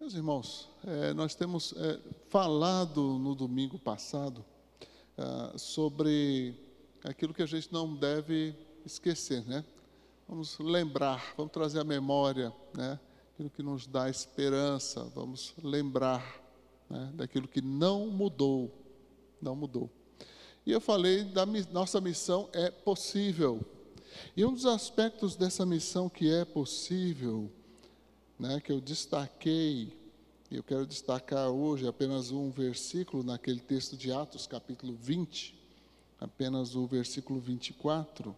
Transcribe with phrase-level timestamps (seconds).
[0.00, 1.98] Meus irmãos, é, nós temos é,
[2.28, 4.44] falado no domingo passado
[5.16, 6.54] é, sobre
[7.02, 8.54] aquilo que a gente não deve
[8.86, 9.64] esquecer, né?
[10.28, 13.00] Vamos lembrar, vamos trazer a memória, né?
[13.34, 16.44] Aquilo que nos dá esperança, vamos lembrar
[16.88, 17.10] né?
[17.14, 18.72] daquilo que não mudou,
[19.42, 19.90] não mudou.
[20.64, 23.60] E eu falei da nossa missão é possível.
[24.36, 27.50] E um dos aspectos dessa missão que é possível,
[28.38, 29.92] né, que eu destaquei,
[30.50, 35.58] e eu quero destacar hoje apenas um versículo naquele texto de Atos, capítulo 20,
[36.20, 38.34] apenas o versículo 24.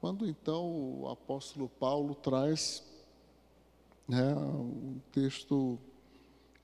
[0.00, 2.84] Quando então o apóstolo Paulo traz
[4.06, 5.78] né, um texto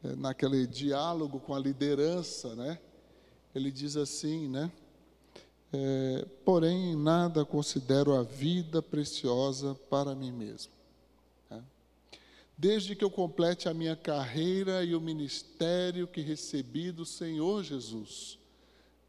[0.03, 2.79] é, naquele diálogo com a liderança, né?
[3.55, 4.71] Ele diz assim, né?
[5.73, 10.73] É, porém, nada considero a vida preciosa para mim mesmo.
[12.57, 18.39] Desde que eu complete a minha carreira e o ministério que recebi do Senhor Jesus,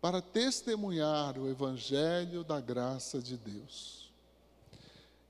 [0.01, 4.11] para testemunhar o Evangelho da graça de Deus.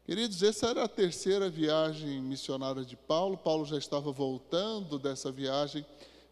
[0.06, 3.38] Queridos, essa era a terceira viagem missionária de Paulo.
[3.38, 5.86] Paulo já estava voltando dessa viagem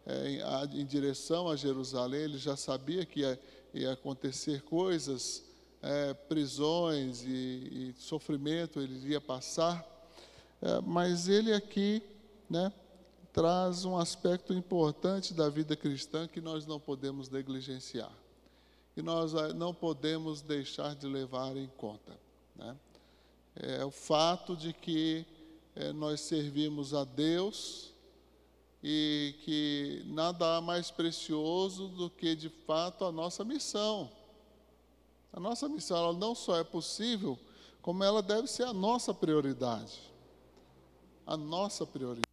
[0.06, 2.22] é, em, em, direção a Jerusalém.
[2.22, 3.40] Ele já sabia que ia
[3.74, 5.44] ia acontecer coisas,
[5.82, 9.84] é, prisões e, e, sofrimento ele iria passar,
[10.64, 12.02] é, mas ele aqui,
[12.50, 12.72] né,
[13.34, 18.14] traz um aspecto importante da vida cristã que nós não podemos negligenciar,
[18.96, 22.18] que nós é, não podemos deixar de levar em conta,
[22.56, 22.78] né?
[23.58, 25.26] É o fato de que
[25.76, 27.92] é, nós servimos a Deus
[28.82, 34.10] e que nada há mais precioso do que de fato a nossa missão.
[35.34, 37.38] A nossa missão ela não só é possível,
[37.82, 40.13] como ela deve ser a nossa prioridade.
[41.26, 42.24] A nossa prioridade.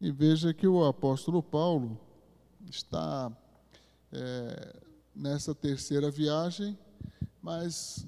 [0.00, 1.98] E veja que o apóstolo Paulo
[2.68, 3.32] está
[4.12, 4.82] é,
[5.14, 6.78] nessa terceira viagem,
[7.40, 8.06] mas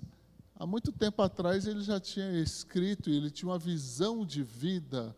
[0.59, 5.15] Há muito tempo atrás ele já tinha escrito, ele tinha uma visão de vida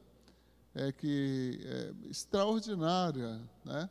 [0.75, 3.89] é, que é, extraordinária, né?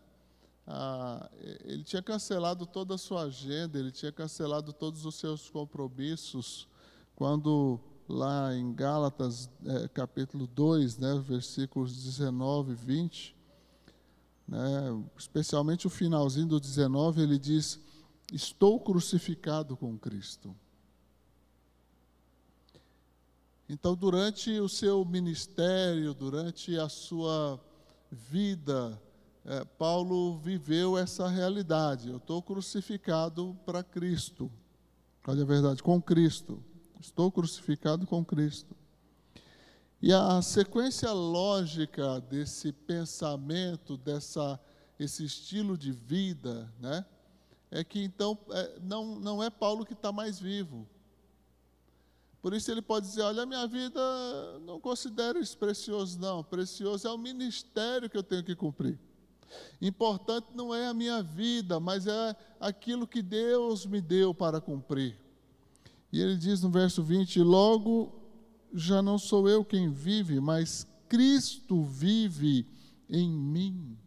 [0.69, 1.29] Ah,
[1.63, 6.67] ele tinha cancelado toda a sua agenda, ele tinha cancelado todos os seus compromissos,
[7.15, 13.35] quando lá em Gálatas, é, capítulo 2, né, versículos 19 e 20,
[14.45, 17.79] né, especialmente o finalzinho do 19, ele diz:
[18.33, 20.53] Estou crucificado com Cristo.
[23.69, 27.59] Então, durante o seu ministério, durante a sua
[28.11, 29.01] vida,
[29.47, 32.09] é, Paulo viveu essa realidade.
[32.09, 34.51] Eu estou crucificado para Cristo.
[35.25, 36.61] Olha a verdade, com Cristo.
[36.99, 38.75] Estou crucificado com Cristo.
[40.01, 44.59] E a sequência lógica desse pensamento, dessa,
[44.99, 47.05] esse estilo de vida, né,
[47.71, 50.85] é que então é, não, não é Paulo que está mais vivo.
[52.41, 53.99] Por isso ele pode dizer: Olha, a minha vida
[54.65, 56.43] não considero isso precioso, não.
[56.43, 58.99] Precioso é o ministério que eu tenho que cumprir.
[59.81, 65.17] Importante não é a minha vida, mas é aquilo que Deus me deu para cumprir.
[66.11, 68.13] E ele diz no verso 20: Logo
[68.73, 72.65] já não sou eu quem vive, mas Cristo vive
[73.09, 73.97] em mim.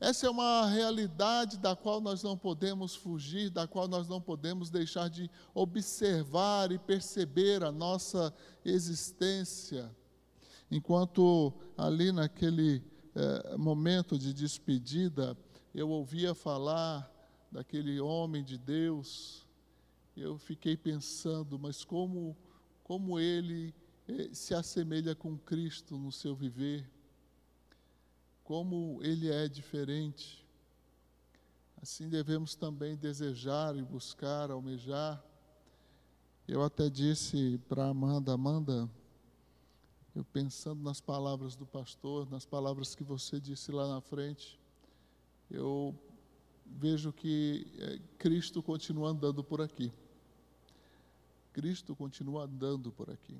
[0.00, 4.68] Essa é uma realidade da qual nós não podemos fugir, da qual nós não podemos
[4.68, 8.34] deixar de observar e perceber a nossa
[8.64, 9.90] existência.
[10.70, 12.82] Enquanto ali naquele
[13.14, 15.36] eh, momento de despedida,
[15.74, 17.10] eu ouvia falar
[17.50, 19.46] daquele homem de Deus,
[20.16, 22.36] eu fiquei pensando, mas como,
[22.82, 23.74] como ele
[24.08, 26.88] eh, se assemelha com Cristo no seu viver
[28.44, 30.46] como ele é diferente.
[31.80, 35.22] Assim devemos também desejar e buscar, almejar.
[36.46, 38.88] Eu até disse para Amanda, Amanda,
[40.14, 44.58] eu pensando nas palavras do pastor, nas palavras que você disse lá na frente,
[45.50, 45.94] eu
[46.64, 49.92] vejo que é, Cristo continua andando por aqui.
[51.52, 53.36] Cristo continua andando por aqui.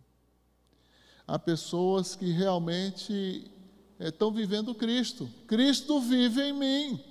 [1.26, 3.50] Há pessoas que realmente
[3.98, 5.30] estão vivendo Cristo.
[5.46, 7.04] Cristo vive em mim.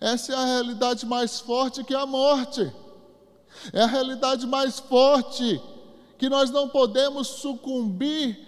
[0.00, 2.70] Essa é a realidade mais forte que a morte.
[3.72, 5.60] É a realidade mais forte
[6.18, 8.38] que nós não podemos sucumbir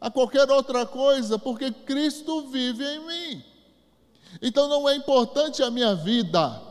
[0.00, 3.44] a qualquer outra coisa, porque Cristo vive em mim.
[4.40, 6.62] Então não é importante a minha vida,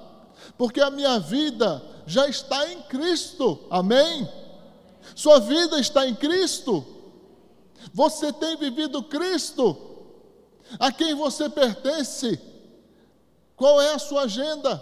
[0.57, 3.59] porque a minha vida já está em Cristo.
[3.69, 4.27] Amém?
[5.15, 6.85] Sua vida está em Cristo.
[7.94, 9.77] Você tem vivido Cristo.
[10.80, 12.39] A quem você pertence?
[13.56, 14.81] Qual é a sua agenda?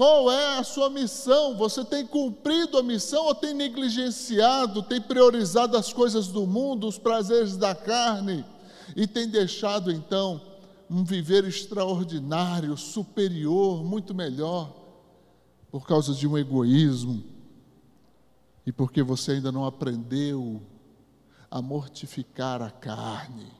[0.00, 1.58] Qual é a sua missão?
[1.58, 6.96] Você tem cumprido a missão ou tem negligenciado, tem priorizado as coisas do mundo, os
[6.96, 8.42] prazeres da carne
[8.96, 10.40] e tem deixado então
[10.88, 14.74] um viver extraordinário, superior, muito melhor,
[15.70, 17.22] por causa de um egoísmo
[18.64, 20.62] e porque você ainda não aprendeu
[21.50, 23.52] a mortificar a carne,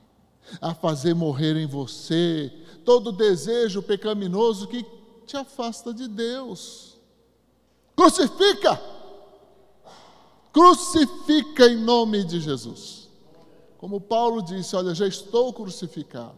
[0.59, 2.51] a fazer morrer em você
[2.83, 4.83] todo desejo pecaminoso que
[5.31, 6.97] te afasta de Deus.
[7.95, 8.79] Crucifica!
[10.51, 13.07] Crucifica em nome de Jesus.
[13.77, 16.37] Como Paulo disse: Olha, já estou crucificado.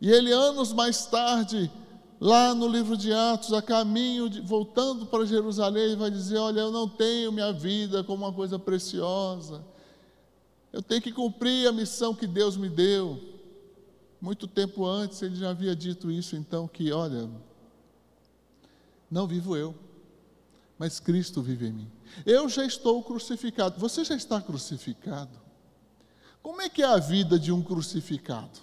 [0.00, 1.70] E ele, anos mais tarde,
[2.20, 6.60] lá no livro de Atos, a caminho, de, voltando para Jerusalém, ele vai dizer: Olha,
[6.60, 9.64] eu não tenho minha vida como uma coisa preciosa.
[10.72, 13.31] Eu tenho que cumprir a missão que Deus me deu.
[14.22, 17.28] Muito tempo antes ele já havia dito isso, então, que olha,
[19.10, 19.74] não vivo eu,
[20.78, 21.92] mas Cristo vive em mim.
[22.24, 23.80] Eu já estou crucificado.
[23.80, 25.36] Você já está crucificado?
[26.40, 28.60] Como é que é a vida de um crucificado?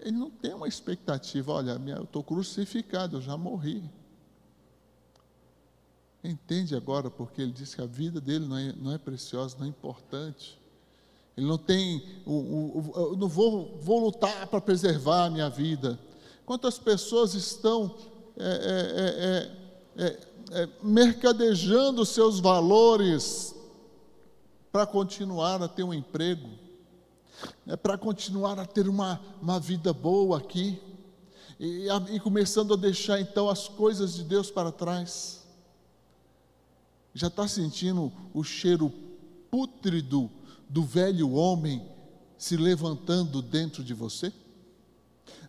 [0.00, 3.88] Ele não tem uma expectativa, olha, eu estou crucificado, eu já morri.
[6.24, 9.66] Entende agora porque ele disse que a vida dele não é, não é preciosa, não
[9.66, 10.58] é importante.
[11.38, 15.48] Ele não tem, o, o, o, eu não vou, vou lutar para preservar a minha
[15.48, 15.96] vida.
[16.44, 17.94] Quantas pessoas estão
[18.36, 19.52] é,
[19.96, 20.18] é, é,
[20.50, 23.54] é mercadejando seus valores
[24.72, 26.48] para continuar a ter um emprego,
[27.68, 30.82] é para continuar a ter uma, uma vida boa aqui,
[31.60, 35.46] e, e começando a deixar então as coisas de Deus para trás.
[37.14, 38.92] Já está sentindo o cheiro
[39.48, 40.28] pútrido
[40.68, 41.86] do velho homem
[42.36, 44.32] se levantando dentro de você?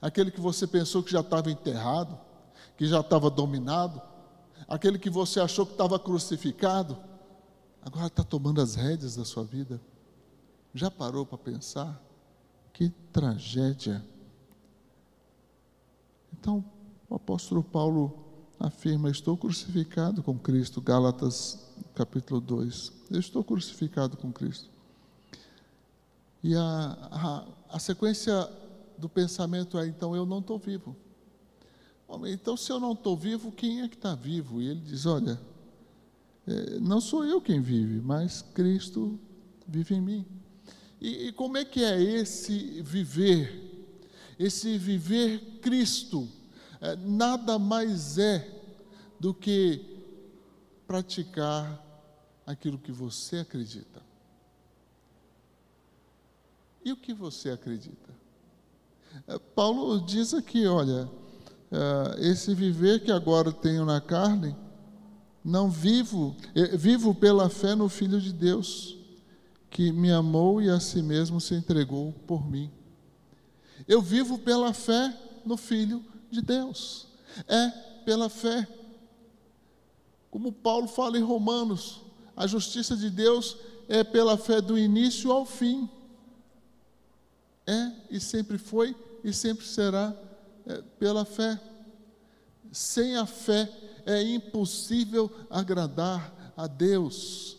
[0.02, 2.18] Aquele que você pensou que já estava enterrado,
[2.78, 4.02] que já estava dominado,
[4.68, 6.98] aquele que você achou que estava crucificado,
[7.82, 9.82] agora está tomando as rédeas da sua vida.
[10.74, 12.02] Já parou para pensar?
[12.72, 14.04] Que tragédia.
[16.32, 16.64] Então,
[17.10, 18.18] o apóstolo Paulo
[18.60, 22.94] afirma: Estou crucificado com Cristo, Gálatas capítulo 2.
[23.12, 24.70] Eu estou crucificado com Cristo.
[26.44, 28.50] E a, a, a sequência
[28.98, 30.96] do pensamento é: então eu não estou vivo.
[32.26, 34.62] Então, se eu não estou vivo, quem é que está vivo?
[34.62, 35.40] E ele diz: olha,
[36.48, 39.20] é, não sou eu quem vive, mas Cristo
[39.68, 40.26] vive em mim.
[41.00, 43.68] E, e como é que é esse viver?
[44.38, 46.28] Esse viver Cristo
[46.82, 48.48] é, nada mais é
[49.20, 49.86] do que
[50.88, 51.86] praticar
[52.46, 54.02] aquilo que você acredita.
[56.84, 58.10] E o que você acredita?
[59.28, 61.10] É, Paulo diz aqui: olha,
[61.72, 64.56] é, esse viver que agora tenho na carne,
[65.44, 68.98] não vivo, é, vivo pela fé no Filho de Deus,
[69.70, 72.72] que me amou e a si mesmo se entregou por mim.
[73.88, 75.16] Eu vivo pela fé
[75.46, 77.08] no Filho de Deus.
[77.48, 77.70] É
[78.06, 78.68] pela fé.
[80.32, 82.02] Como Paulo fala em Romanos,
[82.36, 83.58] a justiça de Deus
[83.88, 85.90] é pela fé do início ao fim
[87.70, 90.14] é e sempre foi e sempre será
[90.66, 91.60] é, pela fé.
[92.72, 93.70] Sem a fé
[94.06, 97.58] é impossível agradar a Deus.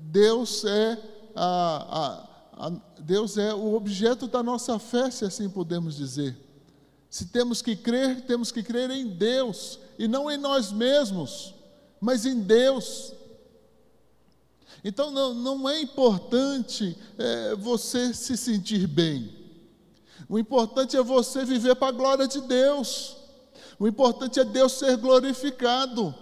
[0.00, 0.98] Deus é
[1.34, 6.36] a, a, a, Deus é o objeto da nossa fé, se assim podemos dizer.
[7.10, 11.54] Se temos que crer, temos que crer em Deus e não em nós mesmos,
[12.00, 13.12] mas em Deus.
[14.84, 19.32] Então não, não é importante é, você se sentir bem.
[20.28, 23.16] O importante é você viver para a glória de Deus.
[23.78, 26.14] O importante é Deus ser glorificado.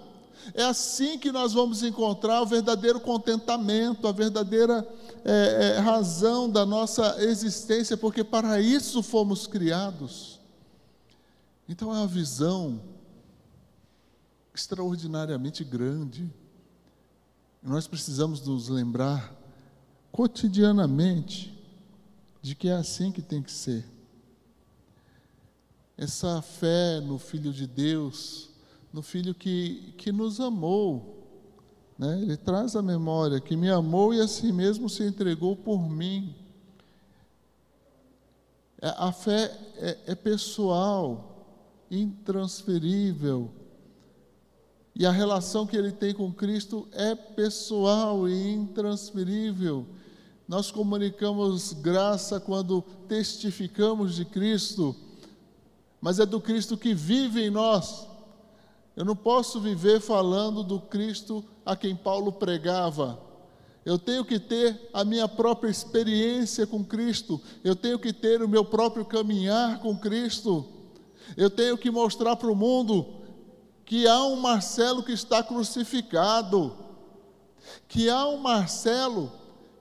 [0.54, 4.86] É assim que nós vamos encontrar o verdadeiro contentamento, a verdadeira
[5.24, 10.40] é, é, razão da nossa existência, porque para isso fomos criados.
[11.68, 12.80] Então é uma visão
[14.54, 16.30] extraordinariamente grande
[17.62, 19.32] nós precisamos nos lembrar
[20.10, 21.56] cotidianamente
[22.42, 23.84] de que é assim que tem que ser.
[25.96, 28.50] Essa fé no Filho de Deus,
[28.92, 31.24] no Filho que, que nos amou,
[31.96, 32.20] né?
[32.20, 36.34] ele traz a memória que me amou e a si mesmo se entregou por mim.
[38.80, 41.46] É, a fé é, é pessoal,
[41.88, 43.61] intransferível.
[44.94, 49.86] E a relação que ele tem com Cristo é pessoal e intransferível.
[50.46, 54.94] Nós comunicamos graça quando testificamos de Cristo,
[56.00, 58.06] mas é do Cristo que vive em nós.
[58.94, 63.18] Eu não posso viver falando do Cristo a quem Paulo pregava.
[63.84, 68.48] Eu tenho que ter a minha própria experiência com Cristo, eu tenho que ter o
[68.48, 70.66] meu próprio caminhar com Cristo.
[71.36, 73.21] Eu tenho que mostrar para o mundo
[73.84, 76.76] que há um Marcelo que está crucificado,
[77.88, 79.32] que há um Marcelo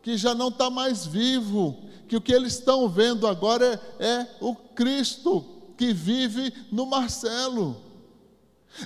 [0.01, 1.77] que já não está mais vivo,
[2.07, 5.45] que o que eles estão vendo agora é, é o Cristo
[5.77, 7.77] que vive no Marcelo,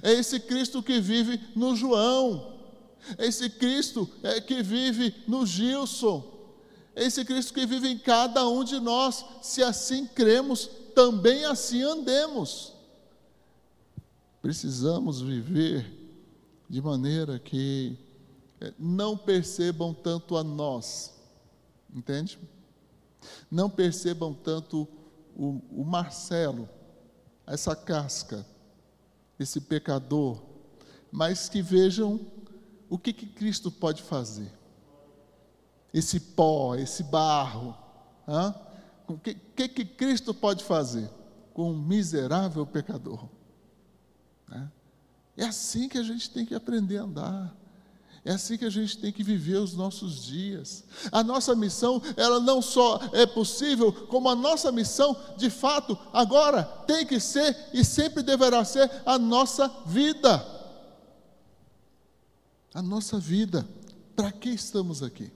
[0.03, 2.53] é esse Cristo que vive no João,
[3.17, 6.23] é esse Cristo é, que vive no Gilson,
[6.95, 11.81] é esse Cristo que vive em cada um de nós, se assim cremos, também assim
[11.83, 12.74] andemos.
[14.45, 15.91] Precisamos viver
[16.69, 17.97] de maneira que
[18.61, 21.19] é, não percebam tanto a nós,
[21.91, 22.37] entende?
[23.49, 24.87] Não percebam tanto
[25.35, 26.69] o, o Marcelo,
[27.47, 28.45] essa casca,
[29.39, 30.39] esse pecador,
[31.11, 32.19] mas que vejam
[32.87, 34.51] o que, que Cristo pode fazer.
[35.91, 37.75] Esse pó, esse barro,
[39.07, 41.09] o que, que, que Cristo pode fazer
[41.51, 43.27] com um miserável pecador?
[44.47, 44.71] Né?
[45.37, 47.55] É assim que a gente tem que aprender a andar.
[48.23, 50.83] É assim que a gente tem que viver os nossos dias.
[51.11, 56.63] A nossa missão, ela não só é possível, como a nossa missão, de fato, agora
[56.87, 60.43] tem que ser e sempre deverá ser a nossa vida.
[62.73, 63.67] A nossa vida.
[64.15, 65.31] Para que estamos aqui?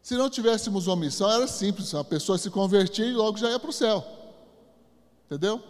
[0.00, 3.58] Se não tivéssemos uma missão, era simples, a pessoa se convertia e logo já ia
[3.58, 4.17] para o céu.
[5.28, 5.62] Entendeu?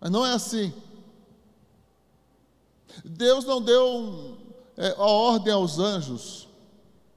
[0.00, 0.74] Mas não é assim.
[3.04, 4.36] Deus não deu
[4.76, 6.48] é, a ordem aos anjos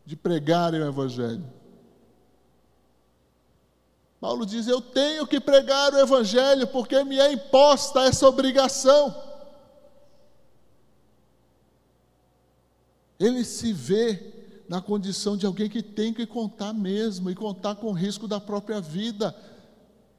[0.05, 1.43] de pregarem o Evangelho.
[4.20, 9.15] Paulo diz: Eu tenho que pregar o Evangelho porque me é imposta essa obrigação.
[13.20, 14.34] Ele se vê
[14.70, 18.39] na condição de alguém que tem que contar mesmo e contar com o risco da
[18.39, 19.36] própria vida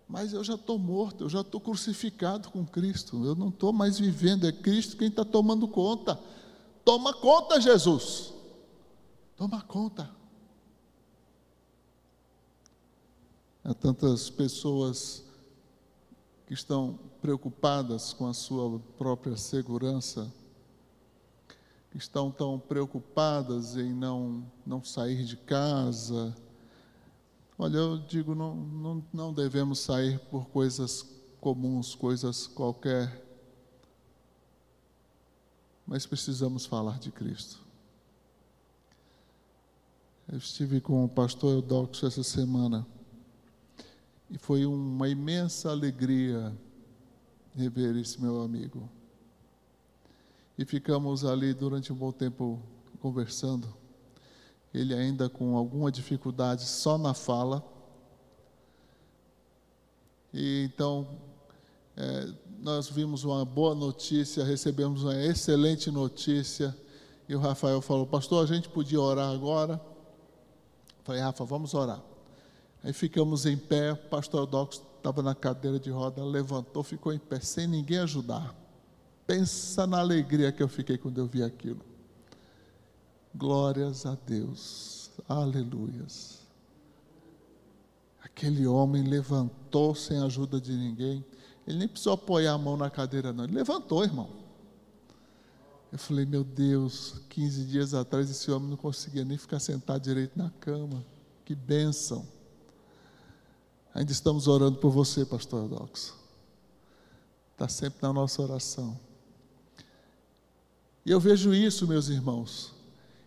[0.08, 3.98] mas eu já estou morto, eu já estou crucificado com Cristo, eu não estou mais
[3.98, 6.18] vivendo, é Cristo quem está tomando conta.
[6.84, 8.32] Toma conta, Jesus.
[9.36, 10.10] Toma conta.
[13.64, 15.24] Há tantas pessoas
[16.46, 20.32] que estão preocupadas com a sua própria segurança,
[21.90, 26.34] que estão tão preocupadas em não, não sair de casa,
[27.62, 31.08] Olha, eu digo, não, não, não devemos sair por coisas
[31.40, 33.24] comuns, coisas qualquer,
[35.86, 37.60] mas precisamos falar de Cristo.
[40.28, 42.84] Eu estive com o pastor Eudoxo essa semana
[44.28, 46.52] e foi uma imensa alegria
[47.54, 48.90] rever esse meu amigo.
[50.58, 52.60] E ficamos ali durante um bom tempo
[52.98, 53.81] conversando
[54.72, 57.62] ele ainda com alguma dificuldade só na fala.
[60.32, 61.06] E então,
[61.96, 66.74] é, nós vimos uma boa notícia, recebemos uma excelente notícia.
[67.28, 69.80] E o Rafael falou: Pastor, a gente podia orar agora?
[71.04, 72.00] Falei: Rafa, vamos orar.
[72.82, 77.18] Aí ficamos em pé, o pastor Dox estava na cadeira de roda, levantou, ficou em
[77.18, 78.54] pé, sem ninguém ajudar.
[79.26, 81.80] Pensa na alegria que eu fiquei quando eu vi aquilo.
[83.34, 85.10] Glórias a Deus.
[85.28, 86.40] Aleluias.
[88.22, 91.24] Aquele homem levantou sem ajuda de ninguém.
[91.66, 93.44] Ele nem precisou apoiar a mão na cadeira, não.
[93.44, 94.28] Ele levantou, irmão.
[95.90, 100.38] Eu falei, meu Deus, 15 dias atrás esse homem não conseguia nem ficar sentado direito
[100.38, 101.04] na cama.
[101.44, 102.26] Que bênção.
[103.94, 106.14] Ainda estamos orando por você, pastor Dox.
[107.52, 108.98] Está sempre na nossa oração.
[111.04, 112.71] E eu vejo isso, meus irmãos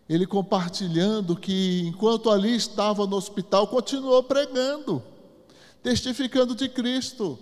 [0.08, 5.02] ele compartilhando que enquanto ali estava no hospital, continuou pregando,
[5.82, 7.38] testificando de Cristo.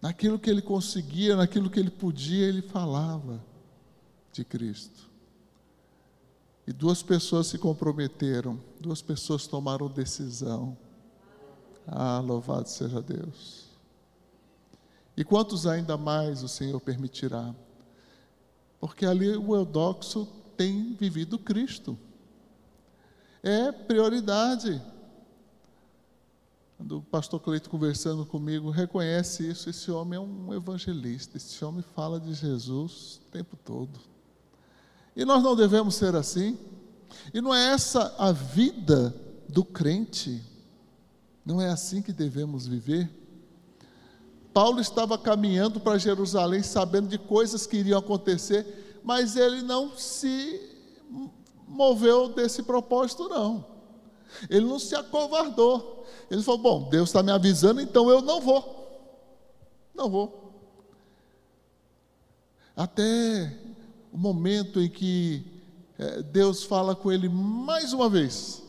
[0.00, 3.42] Naquilo que ele conseguia, naquilo que ele podia, ele falava
[4.32, 5.10] de Cristo.
[6.66, 10.76] E duas pessoas se comprometeram, duas pessoas tomaram decisão.
[11.86, 13.66] Ah, louvado seja Deus.
[15.16, 17.54] E quantos ainda mais o Senhor permitirá?
[18.82, 21.96] Porque ali o Eudoxo tem vivido Cristo.
[23.40, 24.82] É prioridade.
[26.76, 31.80] quando o pastor Cleito conversando comigo, reconhece isso, esse homem é um evangelista, esse homem
[31.94, 34.00] fala de Jesus o tempo todo.
[35.14, 36.58] E nós não devemos ser assim.
[37.32, 39.14] E não é essa a vida
[39.48, 40.42] do crente.
[41.46, 43.08] Não é assim que devemos viver.
[44.52, 50.60] Paulo estava caminhando para Jerusalém sabendo de coisas que iriam acontecer, mas ele não se
[51.66, 53.64] moveu desse propósito, não.
[54.48, 56.06] Ele não se acovardou.
[56.30, 58.82] Ele falou: Bom, Deus está me avisando, então eu não vou.
[59.94, 60.42] Não vou.
[62.76, 63.56] Até
[64.12, 65.44] o momento em que
[65.98, 68.61] é, Deus fala com ele mais uma vez.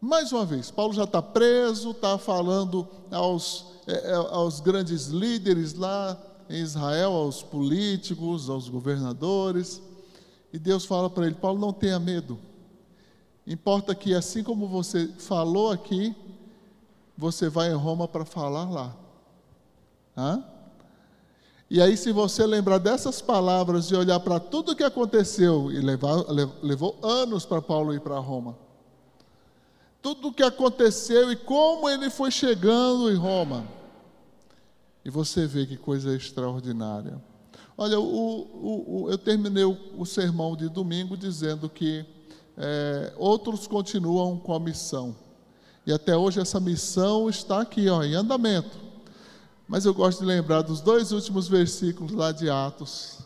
[0.00, 5.74] Mais uma vez, Paulo já está preso, está falando aos, é, é, aos grandes líderes
[5.74, 6.16] lá
[6.48, 9.82] em Israel, aos políticos, aos governadores.
[10.52, 12.38] E Deus fala para ele: Paulo, não tenha medo.
[13.44, 16.14] Importa que, assim como você falou aqui,
[17.16, 18.94] você vai em Roma para falar lá.
[20.16, 20.44] Hã?
[21.68, 25.80] E aí, se você lembrar dessas palavras e olhar para tudo o que aconteceu, e
[25.80, 26.24] levar,
[26.62, 28.56] levou anos para Paulo ir para Roma,
[30.00, 33.66] tudo o que aconteceu e como ele foi chegando em Roma,
[35.04, 37.20] e você vê que coisa extraordinária.
[37.76, 42.04] Olha, o, o, o, eu terminei o sermão de domingo dizendo que
[42.56, 45.16] é, outros continuam com a missão.
[45.86, 48.76] E até hoje essa missão está aqui, ó, em andamento.
[49.66, 53.20] Mas eu gosto de lembrar dos dois últimos versículos lá de Atos,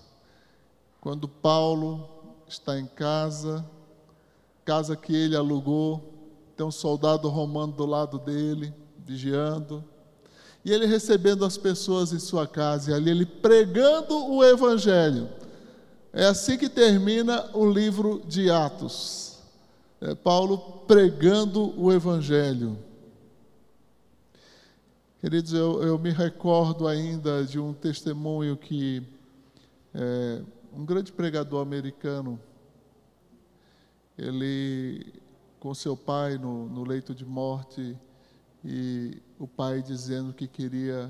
[1.01, 2.09] quando Paulo
[2.47, 3.65] está em casa,
[4.65, 6.12] casa que ele alugou,
[6.57, 8.73] tem um soldado romano do lado dele,
[9.05, 9.85] vigiando,
[10.65, 15.29] e ele recebendo as pessoas em sua casa, e ali ele pregando o Evangelho.
[16.13, 19.39] É assim que termina o livro de Atos.
[20.01, 22.79] É Paulo pregando o Evangelho.
[25.21, 29.03] Queridos, eu, eu, me recordo ainda de um testemunho que
[29.95, 32.41] é, um grande pregador americano,
[34.19, 35.22] ele,
[35.63, 37.97] com seu pai no, no leito de morte,
[38.65, 41.09] e o pai dizendo que queria,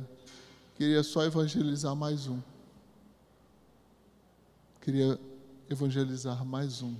[0.74, 2.38] queria só evangelizar mais um
[4.82, 5.18] queria
[5.70, 6.94] evangelizar mais um.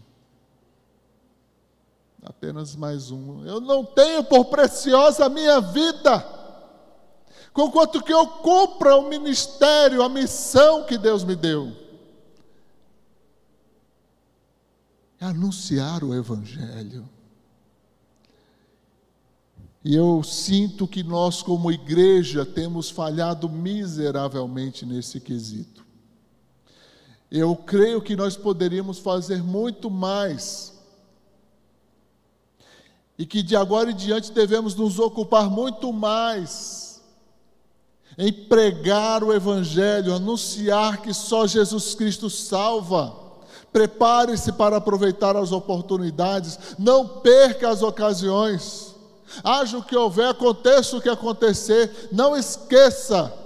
[2.23, 3.45] Apenas mais um.
[3.45, 6.25] Eu não tenho por preciosa a minha vida,
[7.53, 11.77] conquanto que eu cumpra o ministério, a missão que Deus me deu.
[15.21, 17.09] É anunciar o Evangelho.
[19.85, 25.85] E eu sinto que nós, como igreja, temos falhado miseravelmente nesse quesito.
[27.31, 30.73] Eu creio que nós poderíamos fazer muito mais.
[33.18, 36.92] E que de agora em diante devemos nos ocupar muito mais
[38.18, 43.16] em pregar o Evangelho, anunciar que só Jesus Cristo salva.
[43.73, 48.91] Prepare-se para aproveitar as oportunidades, não perca as ocasiões.
[49.42, 53.42] Haja o que houver, aconteça o que acontecer, não esqueça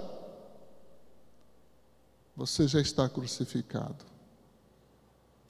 [2.37, 4.05] você já está crucificado.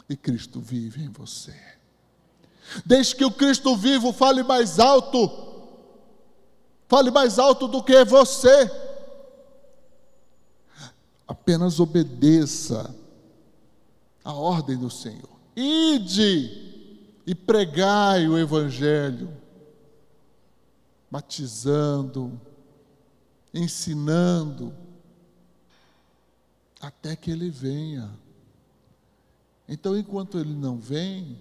[0.09, 1.53] E Cristo vive em você.
[2.85, 5.29] Desde que o Cristo vivo fale mais alto,
[6.87, 8.71] fale mais alto do que você.
[11.27, 12.95] Apenas obedeça
[14.23, 15.37] a ordem do Senhor.
[15.57, 19.29] Ide e pregai o Evangelho,
[21.09, 22.39] batizando,
[23.53, 24.73] ensinando,
[26.79, 28.11] até que ele venha.
[29.67, 31.37] Então, enquanto ele não vem,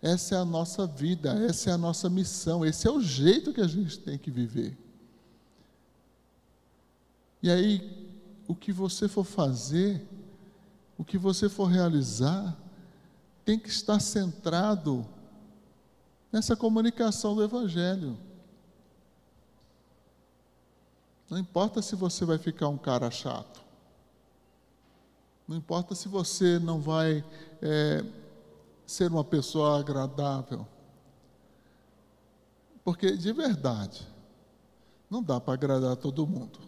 [0.00, 3.60] essa é a nossa vida, essa é a nossa missão, esse é o jeito que
[3.60, 4.76] a gente tem que viver.
[7.42, 8.08] E aí,
[8.46, 10.06] o que você for fazer,
[10.96, 12.56] o que você for realizar,
[13.44, 15.06] tem que estar centrado
[16.30, 18.18] nessa comunicação do Evangelho.
[21.28, 23.60] Não importa se você vai ficar um cara chato.
[25.46, 27.24] Não importa se você não vai
[27.60, 28.04] é,
[28.86, 30.66] ser uma pessoa agradável.
[32.82, 34.06] Porque, de verdade,
[35.10, 36.58] não dá para agradar todo mundo.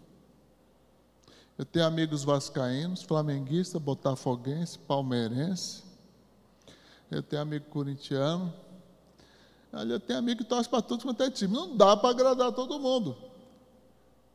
[1.56, 5.82] Eu tenho amigos vascaínos, flamenguistas, botafoguense, palmeirense.
[7.10, 8.52] Eu tenho amigo corintiano.
[9.72, 11.52] Eu tenho amigo que torce para todos quanto é time.
[11.52, 13.29] Não dá para agradar todo mundo.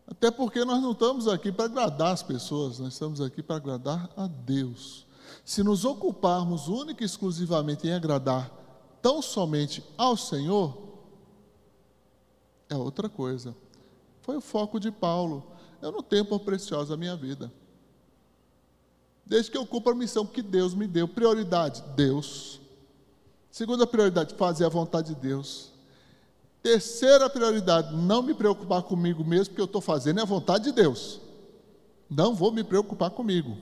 [0.07, 4.09] Até porque nós não estamos aqui para agradar as pessoas, nós estamos aqui para agradar
[4.15, 5.05] a Deus.
[5.43, 8.51] Se nos ocuparmos única e exclusivamente em agradar
[9.01, 10.77] tão somente ao Senhor,
[12.69, 13.55] é outra coisa.
[14.21, 15.43] Foi o foco de Paulo.
[15.81, 17.51] Eu não tenho por preciosa a minha vida.
[19.25, 21.07] Desde que eu cumpra a missão que Deus me deu.
[21.07, 22.59] Prioridade, Deus.
[23.51, 25.74] Segunda prioridade, fazer a vontade de Deus.
[26.65, 30.71] Terceira prioridade, não me preocupar comigo mesmo, porque eu estou fazendo é a vontade de
[30.71, 31.21] Deus.
[32.09, 33.55] Não vou me preocupar comigo.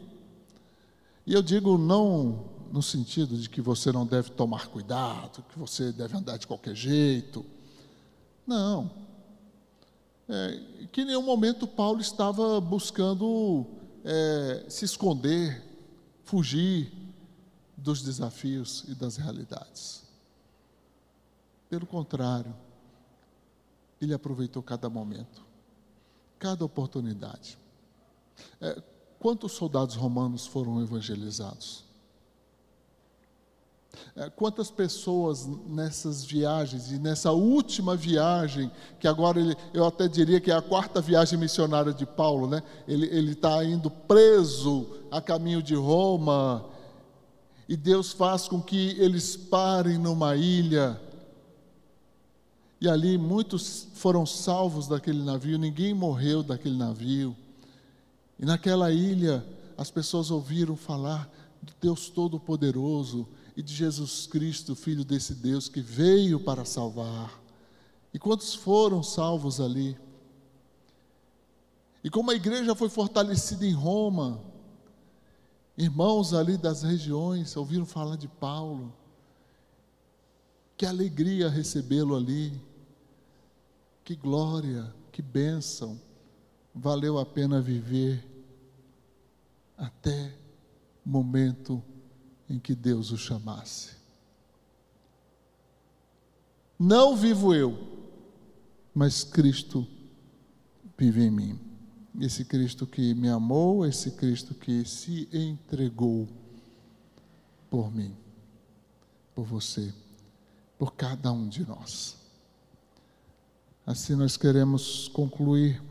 [1.27, 5.91] E eu digo não no sentido de que você não deve tomar cuidado, que você
[5.91, 7.45] deve andar de qualquer jeito.
[8.47, 8.89] Não.
[10.29, 13.65] É, que em nenhum momento Paulo estava buscando
[14.05, 15.61] é, se esconder,
[16.23, 16.89] fugir
[17.75, 20.03] dos desafios e das realidades.
[21.69, 22.55] Pelo contrário,
[24.03, 25.43] ele aproveitou cada momento,
[26.39, 27.57] cada oportunidade.
[28.59, 28.81] É,
[29.19, 31.83] quantos soldados romanos foram evangelizados?
[34.15, 40.41] É, quantas pessoas nessas viagens, e nessa última viagem, que agora ele, eu até diria
[40.41, 42.63] que é a quarta viagem missionária de Paulo, né?
[42.87, 46.65] ele está indo preso a caminho de Roma,
[47.67, 50.99] e Deus faz com que eles parem numa ilha,
[52.83, 57.33] e ali muitos foram salvos daquele navio, ninguém morreu daquele navio.
[58.37, 59.41] E naquela ilha,
[59.77, 65.79] as pessoas ouviram falar do Deus Todo-Poderoso e de Jesus Cristo, Filho desse Deus que
[65.79, 67.41] veio para salvar.
[68.13, 69.97] E quantos foram salvos ali?
[72.03, 74.41] E como a igreja foi fortalecida em Roma,
[75.77, 78.93] irmãos ali das regiões ouviram falar de Paulo,
[80.75, 82.61] que alegria recebê-lo ali,
[84.03, 85.99] que glória, que bênção,
[86.73, 88.27] valeu a pena viver
[89.77, 90.33] até
[91.05, 91.81] o momento
[92.49, 93.95] em que Deus o chamasse.
[96.77, 97.77] Não vivo eu,
[98.93, 99.87] mas Cristo
[100.97, 101.59] vive em mim.
[102.19, 106.27] Esse Cristo que me amou, esse Cristo que se entregou
[107.69, 108.15] por mim,
[109.33, 109.93] por você,
[110.77, 112.22] por cada um de nós.
[113.85, 115.83] Assim nós queremos concluir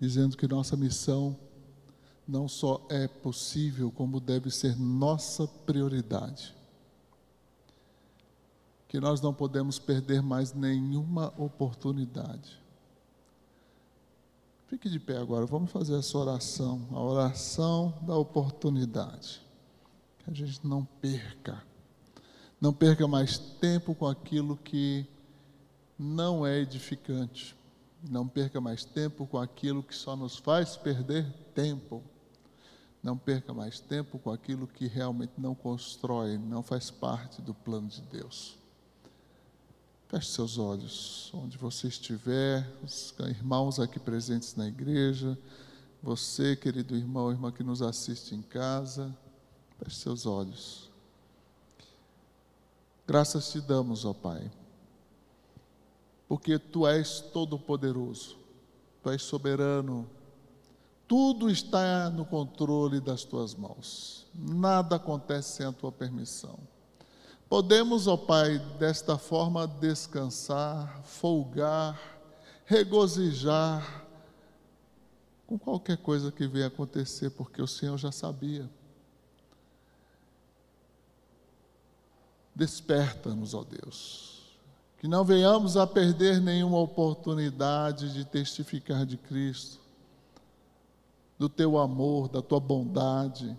[0.00, 1.36] dizendo que nossa missão
[2.26, 6.54] não só é possível, como deve ser nossa prioridade.
[8.88, 12.58] Que nós não podemos perder mais nenhuma oportunidade.
[14.68, 19.42] Fique de pé agora, vamos fazer essa oração, a oração da oportunidade.
[20.20, 21.62] Que a gente não perca,
[22.58, 25.06] não perca mais tempo com aquilo que
[26.00, 27.54] não é edificante.
[28.08, 32.02] Não perca mais tempo com aquilo que só nos faz perder tempo.
[33.02, 37.88] Não perca mais tempo com aquilo que realmente não constrói, não faz parte do plano
[37.88, 38.56] de Deus.
[40.08, 45.38] Feche seus olhos, onde você estiver, os irmãos aqui presentes na igreja,
[46.02, 49.14] você, querido irmão, irmã que nos assiste em casa,
[49.78, 50.90] feche seus olhos.
[53.06, 54.50] Graças te damos, ó Pai
[56.30, 58.38] porque tu és todo-poderoso,
[59.02, 60.08] tu és soberano,
[61.08, 66.56] tudo está no controle das tuas mãos, nada acontece sem a tua permissão.
[67.48, 72.00] Podemos, ó Pai, desta forma descansar, folgar,
[72.64, 74.06] regozijar
[75.48, 78.70] com qualquer coisa que venha acontecer, porque o Senhor já sabia.
[82.54, 84.29] Desperta-nos, ó Deus
[85.00, 89.80] que não venhamos a perder nenhuma oportunidade de testificar de Cristo,
[91.38, 93.56] do teu amor, da tua bondade,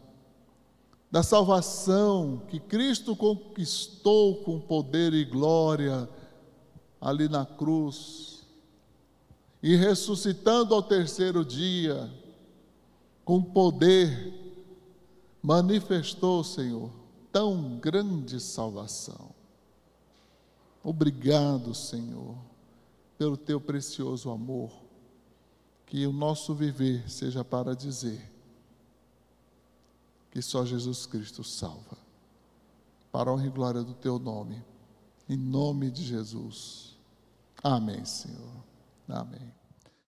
[1.10, 6.08] da salvação que Cristo conquistou com poder e glória
[7.02, 8.46] ali na cruz,
[9.64, 12.08] e ressuscitando ao terceiro dia,
[13.26, 14.32] com poder,
[15.42, 16.92] manifestou, Senhor,
[17.32, 19.41] tão grande salvação.
[20.84, 22.36] Obrigado, Senhor,
[23.18, 24.72] pelo teu precioso amor.
[25.86, 28.32] Que o nosso viver seja para dizer
[30.32, 31.98] que só Jesus Cristo salva.
[33.12, 34.64] Para a honra e glória do teu nome.
[35.28, 36.98] Em nome de Jesus.
[37.62, 38.64] Amém, Senhor.
[39.08, 39.61] Amém.